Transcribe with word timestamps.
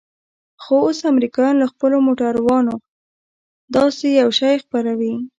خو 0.61 0.75
اوس 0.85 0.99
امريکايان 1.11 1.55
له 1.61 1.67
خپلو 1.71 1.95
موټرانو 2.07 2.75
داسې 3.75 4.05
يو 4.21 4.29
شى 4.39 4.53
خپروي. 4.63 5.13